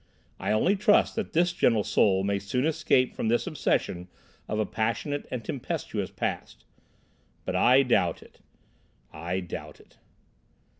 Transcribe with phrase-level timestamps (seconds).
[0.39, 4.07] I only trust that this gentle soul may soon escape from this obsession
[4.47, 6.65] of a passionate and tempestuous past.
[7.45, 8.39] But I doubt it,
[9.13, 9.99] I doubt it."